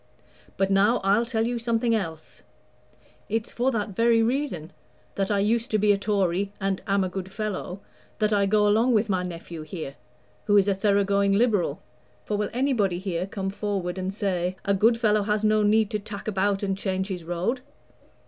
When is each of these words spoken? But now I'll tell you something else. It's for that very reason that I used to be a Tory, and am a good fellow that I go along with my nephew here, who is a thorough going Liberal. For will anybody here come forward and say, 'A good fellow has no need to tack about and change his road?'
But 0.57 0.71
now 0.71 0.99
I'll 1.03 1.27
tell 1.27 1.45
you 1.45 1.59
something 1.59 1.93
else. 1.93 2.41
It's 3.29 3.51
for 3.51 3.69
that 3.69 3.89
very 3.89 4.23
reason 4.23 4.73
that 5.13 5.29
I 5.29 5.37
used 5.37 5.69
to 5.69 5.77
be 5.77 5.91
a 5.91 5.97
Tory, 5.99 6.51
and 6.59 6.81
am 6.87 7.03
a 7.03 7.07
good 7.07 7.31
fellow 7.31 7.81
that 8.17 8.33
I 8.33 8.47
go 8.47 8.67
along 8.67 8.95
with 8.95 9.09
my 9.09 9.21
nephew 9.21 9.61
here, 9.61 9.93
who 10.45 10.57
is 10.57 10.67
a 10.67 10.73
thorough 10.73 11.03
going 11.05 11.33
Liberal. 11.33 11.83
For 12.25 12.35
will 12.35 12.49
anybody 12.51 12.97
here 12.97 13.27
come 13.27 13.51
forward 13.51 13.99
and 13.99 14.11
say, 14.11 14.55
'A 14.65 14.73
good 14.73 14.97
fellow 14.99 15.21
has 15.21 15.45
no 15.45 15.61
need 15.61 15.91
to 15.91 15.99
tack 15.99 16.27
about 16.27 16.63
and 16.63 16.75
change 16.75 17.09
his 17.09 17.23
road?' 17.23 17.61